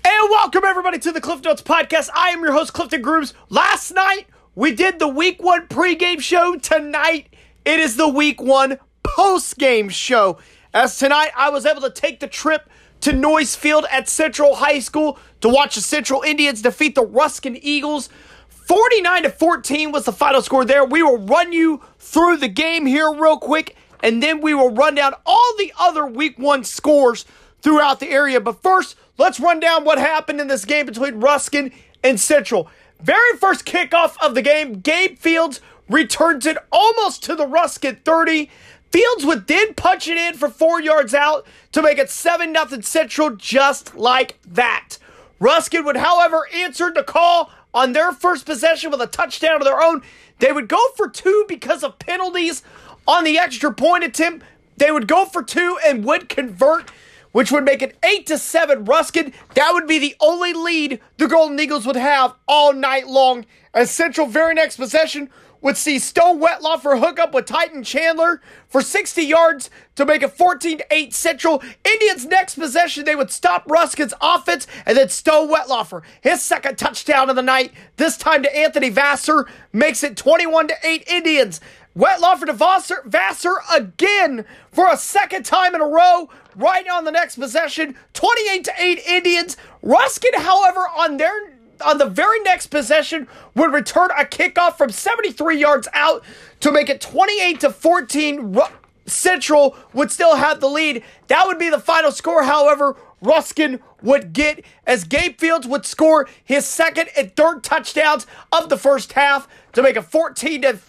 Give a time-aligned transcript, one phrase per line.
[0.03, 2.09] And welcome everybody to the Cliff Notes Podcast.
[2.15, 3.35] I am your host, Clifton Grooms.
[3.49, 6.55] Last night, we did the week one pregame show.
[6.55, 7.35] Tonight,
[7.65, 10.39] it is the week one postgame show.
[10.73, 12.69] As tonight, I was able to take the trip
[13.01, 17.57] to Noyes Field at Central High School to watch the Central Indians defeat the Ruskin
[17.59, 18.09] Eagles.
[18.49, 20.85] 49 to 14 was the final score there.
[20.85, 24.93] We will run you through the game here real quick, and then we will run
[24.93, 27.25] down all the other week one scores
[27.63, 28.39] throughout the area.
[28.39, 31.71] But first, let's run down what happened in this game between Ruskin
[32.03, 32.69] and Central.
[33.01, 38.51] Very first kickoff of the game, Gabe Fields returns it almost to the Ruskin 30.
[38.91, 42.81] Fields would then punch it in for four yards out to make it 7 0
[42.81, 44.97] Central just like that.
[45.39, 49.81] Ruskin would, however, answer the call on their first possession with a touchdown of their
[49.81, 50.01] own.
[50.39, 52.63] They would go for two because of penalties
[53.07, 54.45] on the extra point attempt.
[54.77, 56.89] They would go for two and would convert,
[57.31, 59.33] which would make it 8 to 7 Ruskin.
[59.53, 63.45] That would be the only lead the Golden Eagles would have all night long.
[63.73, 65.29] As Central very next possession
[65.61, 70.37] would see Stowe Wetlaufer hook up with Titan Chandler for 60 yards to make it
[70.37, 71.61] 14-8 Central.
[71.83, 77.29] Indians' next possession, they would stop Ruskin's offense and then Stowe Wetlaufer, his second touchdown
[77.29, 81.59] of the night, this time to Anthony Vassar, makes it 21-8 Indians.
[81.97, 87.11] Wetlaufer to Vassar, Vassar again for a second time in a row, right on the
[87.11, 89.57] next possession, 28-8 Indians.
[89.81, 95.57] Ruskin, however, on their on the very next possession would return a kickoff from 73
[95.57, 96.23] yards out
[96.59, 98.57] to make it 28 to 14.
[99.05, 101.03] Central would still have the lead.
[101.27, 102.43] That would be the final score.
[102.43, 108.69] However, Ruskin would get as Gabe Fields would score his second and third touchdowns of
[108.69, 110.79] the first half to make it 14 to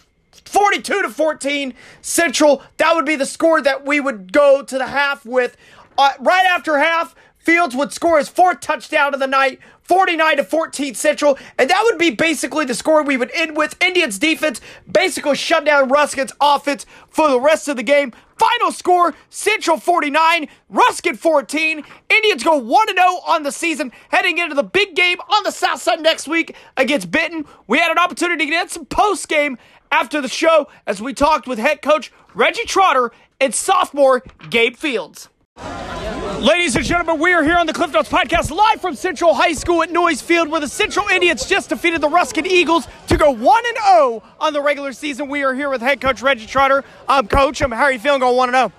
[0.45, 2.63] 42 to 14 Central.
[2.77, 5.57] That would be the score that we would go to the half with.
[5.97, 10.43] Uh, right after half, Fields would score his fourth touchdown of the night 49 to
[10.43, 13.75] 14 Central, and that would be basically the score we would end with.
[13.83, 18.13] Indians defense basically shut down Ruskin's offense for the rest of the game.
[18.37, 21.83] Final score Central 49, Ruskin 14.
[22.09, 25.81] Indians go 1 0 on the season, heading into the big game on the South
[25.81, 27.45] Side next week against Benton.
[27.67, 29.57] We had an opportunity to get some post game
[29.91, 35.27] after the show as we talked with head coach Reggie Trotter and sophomore Gabe Fields.
[36.41, 39.53] Ladies and gentlemen, we are here on the Cliff Notes podcast live from Central High
[39.53, 43.29] School at Noyes Field where the Central Indians just defeated the Ruskin Eagles to go
[43.29, 45.29] 1 and 0 on the regular season.
[45.29, 46.83] We are here with head coach Reggie Trotter.
[47.07, 47.61] I'm coach.
[47.61, 48.71] I'm how are you feeling going 1 and 0?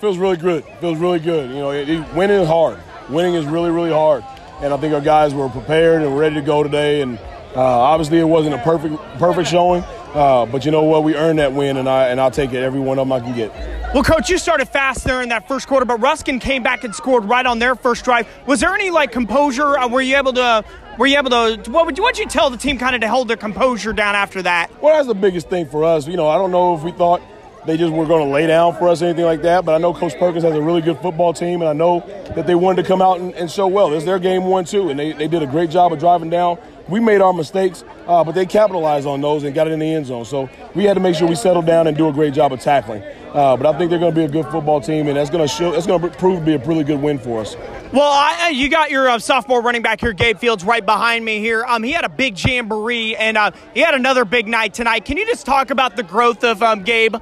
[0.00, 0.64] Feels really good.
[0.80, 1.50] Feels really good.
[1.50, 2.80] You know, it, it, winning is hard.
[3.08, 4.24] Winning is really really hard.
[4.60, 7.16] And I think our guys were prepared and ready to go today and
[7.54, 11.04] uh, obviously it wasn't a perfect perfect showing, uh, but you know what?
[11.04, 13.20] We earned that win, and I and I'll take it every one of them I
[13.20, 13.52] can get.
[13.94, 16.94] Well, coach, you started fast there in that first quarter, but Ruskin came back and
[16.94, 18.28] scored right on their first drive.
[18.46, 19.78] Was there any like composure?
[19.78, 20.64] Uh, were you able to?
[20.98, 21.70] Were you able to?
[21.70, 24.14] What would you, what you tell the team kind of to hold their composure down
[24.14, 24.70] after that?
[24.82, 26.06] Well, that's the biggest thing for us.
[26.06, 27.22] You know, I don't know if we thought
[27.66, 29.64] they just were going to lay down for us or anything like that.
[29.64, 32.00] But I know Coach Perkins has a really good football team, and I know
[32.34, 33.92] that they wanted to come out and, and show well.
[33.92, 36.58] It's their game one, too, and they, they did a great job of driving down.
[36.88, 39.94] We made our mistakes, uh, but they capitalized on those and got it in the
[39.94, 40.24] end zone.
[40.24, 42.60] So we had to make sure we settled down and do a great job of
[42.60, 43.02] tackling.
[43.02, 45.46] Uh, but I think they're going to be a good football team, and that's going
[45.46, 45.72] to show.
[45.72, 47.56] That's going to prove to be a really good win for us.
[47.92, 51.40] Well, I, you got your uh, sophomore running back here, Gabe Fields, right behind me
[51.40, 51.64] here.
[51.64, 55.04] Um, he had a big jamboree, and uh, he had another big night tonight.
[55.04, 57.16] Can you just talk about the growth of um, Gabe?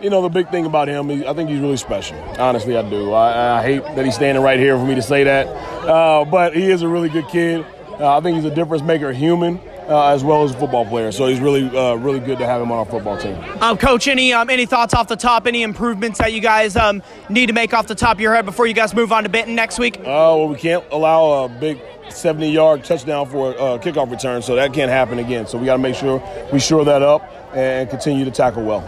[0.00, 2.18] You know, the big thing about him, I think he's really special.
[2.38, 3.14] Honestly, I do.
[3.14, 6.54] I, I hate that he's standing right here for me to say that, uh, but
[6.54, 7.64] he is a really good kid.
[7.98, 11.12] Uh, I think he's a difference maker, human uh, as well as a football player.
[11.12, 13.36] So he's really, uh, really good to have him on our football team.
[13.60, 15.46] Um, Coach, any um, any thoughts off the top?
[15.46, 18.44] Any improvements that you guys um, need to make off the top of your head
[18.44, 19.98] before you guys move on to Benton next week?
[19.98, 24.56] Uh, well, we can't allow a big 70 yard touchdown for a kickoff return, so
[24.56, 25.46] that can't happen again.
[25.46, 26.22] So we got to make sure
[26.52, 27.22] we shore that up
[27.54, 28.80] and continue to tackle well.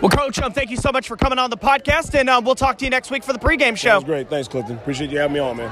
[0.00, 2.56] Well, Coach, um, thank you so much for coming on the podcast, and um, we'll
[2.56, 4.00] talk to you next week for the pregame show.
[4.00, 4.28] That great.
[4.28, 4.76] Thanks, Clifton.
[4.76, 5.70] Appreciate you having me on, man.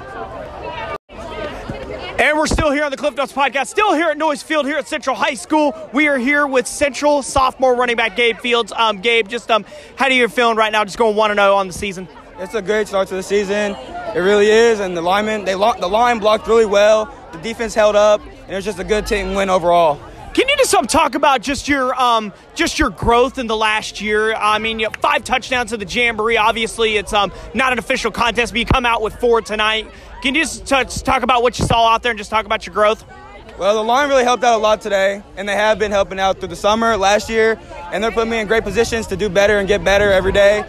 [2.22, 4.76] And we're still here on the Cliff Notes podcast, still here at Noyes Field, here
[4.76, 5.74] at Central High School.
[5.92, 8.70] We are here with Central sophomore running back Gabe Fields.
[8.70, 9.64] Um, Gabe, just um,
[9.96, 10.84] how do you feeling right now?
[10.84, 12.06] Just going one and zero oh on the season.
[12.38, 13.74] It's a great start to the season.
[14.14, 17.12] It really is, and the linemen, they the line blocked really well.
[17.32, 19.96] The defense held up, and it was just a good team win overall.
[20.32, 24.00] Can you just some talk about just your um, just your growth in the last
[24.00, 24.32] year.
[24.32, 26.36] I mean, you have five touchdowns at the Jamboree.
[26.36, 29.90] Obviously, it's um, not an official contest, but you come out with four tonight.
[30.22, 32.64] Can you just touch, talk about what you saw out there and just talk about
[32.64, 33.04] your growth?
[33.58, 36.38] Well, the line really helped out a lot today, and they have been helping out
[36.38, 37.60] through the summer, last year,
[37.92, 40.64] and they're putting me in great positions to do better and get better every day.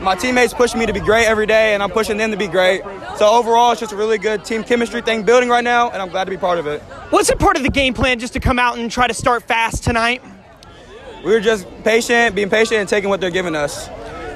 [0.00, 2.48] My teammates pushing me to be great every day, and I'm pushing them to be
[2.48, 2.82] great.
[3.16, 6.08] So overall, it's just a really good team chemistry thing building right now, and I'm
[6.08, 6.82] glad to be part of it.
[7.12, 9.44] Was it part of the game plan just to come out and try to start
[9.44, 10.20] fast tonight?
[11.24, 13.88] We were just patient, being patient, and taking what they're giving us.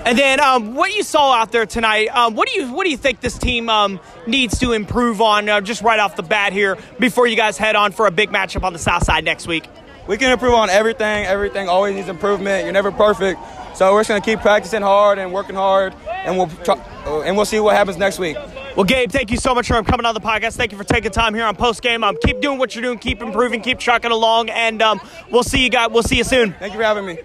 [0.04, 2.90] And then, um, what you saw out there tonight, um, what do you what do
[2.90, 6.52] you think this team um, needs to improve on uh, just right off the bat
[6.52, 9.46] here before you guys head on for a big matchup on the South Side next
[9.46, 9.68] week?
[10.08, 11.26] We can improve on everything.
[11.26, 12.64] Everything always needs improvement.
[12.64, 13.38] You're never perfect,
[13.74, 16.76] so we're just gonna keep practicing hard and working hard, and we'll try,
[17.24, 18.36] and we'll see what happens next week.
[18.76, 20.56] Well, Gabe, thank you so much for coming on the podcast.
[20.56, 22.02] Thank you for taking time here on post game.
[22.02, 25.00] Um, keep doing what you're doing, keep improving, keep trucking along, and um,
[25.30, 25.90] we'll see you guys.
[25.90, 26.54] We'll see you soon.
[26.54, 27.18] Thank you for having me.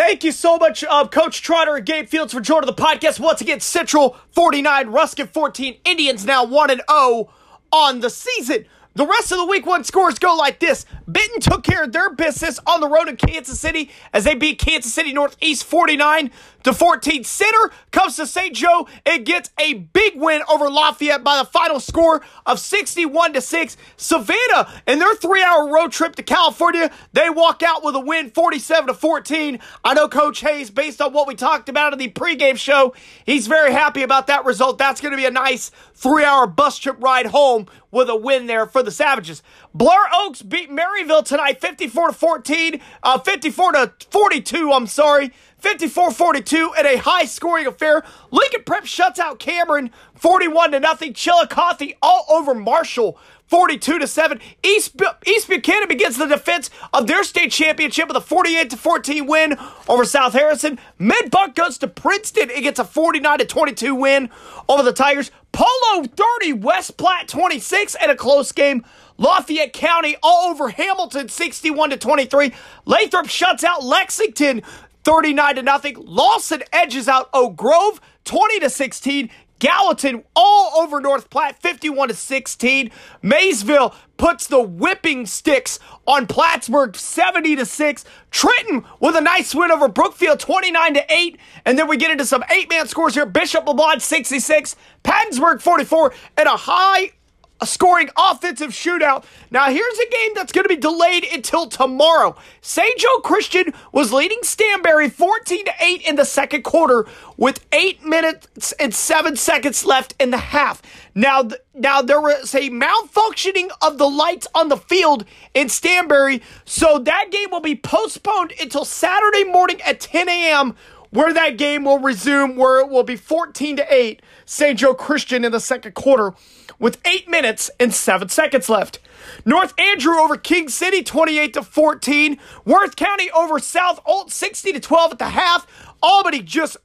[0.00, 3.20] Thank you so much, uh, Coach Trotter and Gabe Fields, for joining the podcast.
[3.20, 7.28] Once again, Central 49, Ruskin 14, Indians now 1 and 0
[7.70, 8.64] on the season.
[8.94, 10.86] The rest of the week one scores go like this.
[11.06, 14.58] Benton took care of their business on the road in Kansas City as they beat
[14.58, 16.30] Kansas City Northeast 49
[16.64, 17.24] to 14.
[17.24, 18.54] Center comes to St.
[18.54, 23.40] Joe and gets a big win over Lafayette by the final score of 61 to
[23.40, 23.76] 6.
[23.96, 28.30] Savannah, in their three hour road trip to California, they walk out with a win
[28.30, 29.58] 47 to 14.
[29.84, 33.46] I know Coach Hayes, based on what we talked about in the pregame show, he's
[33.46, 34.78] very happy about that result.
[34.78, 38.46] That's going to be a nice three hour bus trip ride home with a win
[38.46, 39.42] there for the Savages.
[39.74, 45.32] Blair Oaks beat Maryville tonight 54 to 14, uh, 54 to 42, I'm sorry.
[45.60, 48.02] 54-42 in a high-scoring affair.
[48.30, 51.14] Lincoln Prep shuts out Cameron 41 to nothing.
[51.14, 53.18] Chillicothe all over Marshall
[53.50, 54.40] 42 to 7.
[54.62, 59.26] East, East Buchanan begins the defense of their state championship with a 48 to 14
[59.26, 59.56] win
[59.88, 60.78] over South Harrison.
[61.00, 64.30] Mid Buck goes to Princeton and gets a 49 to 22 win
[64.68, 65.32] over the Tigers.
[65.50, 68.84] Polo 30, West Platte 26 and a close game.
[69.18, 72.54] Lafayette County all over Hamilton 61 to 23.
[72.86, 74.62] Lathrop shuts out Lexington
[75.04, 75.96] 39 to nothing.
[75.98, 79.30] Lawson edges out Oak Grove 20 to 16.
[79.60, 82.90] Gallatin all over North Platte 51 to 16.
[83.22, 88.04] Maysville puts the whipping sticks on Plattsburgh 70 to 6.
[88.30, 91.38] Trenton with a nice win over Brookfield 29 to 8.
[91.66, 93.26] And then we get into some eight-man scores here.
[93.26, 97.12] Bishop LeBlond 66, Pattonsburg 44, and a high
[97.60, 99.24] a scoring offensive shootout.
[99.50, 102.36] Now, here's a game that's going to be delayed until tomorrow.
[102.60, 102.98] St.
[102.98, 108.72] Joe Christian was leading Stanberry 14 to 8 in the second quarter with 8 minutes
[108.72, 110.82] and 7 seconds left in the half.
[111.14, 115.24] Now, now there was a malfunctioning of the lights on the field
[115.54, 120.76] in Stanberry, so that game will be postponed until Saturday morning at 10 a.m
[121.10, 124.78] where that game will resume, where it will be 14 to 8, St.
[124.78, 126.34] Joe Christian in the second quarter
[126.78, 128.98] with 8 minutes and 7 seconds left.
[129.44, 132.38] North Andrew over King City 28 to 14.
[132.64, 135.66] Worth County over South Holt 60 to 12 at the half.
[136.02, 136.76] Albany just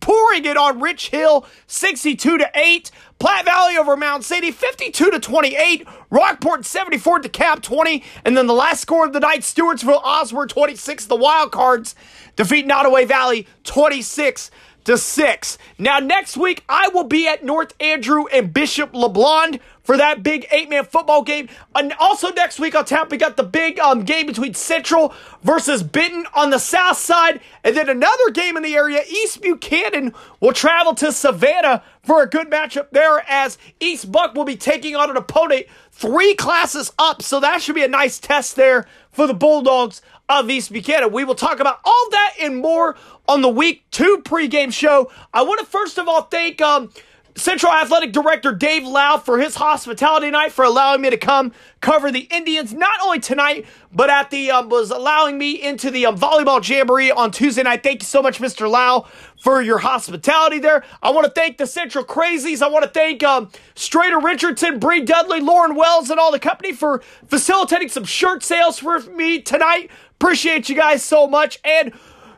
[0.00, 2.90] pouring it on Rich Hill 62 to 8.
[3.18, 5.86] Platte Valley over Mound City 52 to 28.
[6.10, 8.02] Rockport 74 to Cap 20.
[8.24, 11.06] And then the last score of the night, Stewartsville Osborne 26.
[11.06, 11.94] The Wildcards
[12.36, 14.50] defeat Nodaway Valley 26
[14.84, 15.58] to 6.
[15.78, 20.46] Now, next week, I will be at North Andrew and Bishop LeBlond for that big
[20.52, 21.48] eight man football game.
[21.74, 25.82] And also next week on tap, we got the big um, game between Central versus
[25.82, 27.40] Benton on the south side.
[27.64, 29.02] And then another game in the area.
[29.08, 34.44] East Buchanan will travel to Savannah for a good matchup there as East Buck will
[34.44, 37.22] be taking on an opponent three classes up.
[37.22, 41.12] So that should be a nice test there for the Bulldogs of East Buchanan.
[41.12, 42.96] We will talk about all that and more
[43.30, 45.08] on the week two pregame show.
[45.32, 46.90] I want to first of all thank um,
[47.36, 52.10] Central Athletic Director Dave Lau for his hospitality night for allowing me to come cover
[52.10, 56.18] the Indians not only tonight but at the um, was allowing me into the um,
[56.18, 57.84] volleyball jamboree on Tuesday night.
[57.84, 58.68] Thank you so much, Mr.
[58.68, 59.06] Lau,
[59.40, 60.84] for your hospitality there.
[61.00, 62.62] I want to thank the Central Crazies.
[62.62, 66.72] I want to thank um, Strader Richardson, Bree Dudley, Lauren Wells, and all the company
[66.72, 69.88] for facilitating some shirt sales for me tonight.
[70.14, 71.92] Appreciate you guys so much and.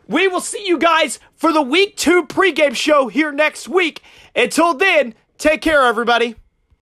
[0.08, 4.02] We will see you guys for the week two pregame show here next week.
[4.34, 6.36] Until then, take care, everybody.